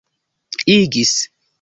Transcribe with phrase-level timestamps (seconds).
[0.77, 1.15] igis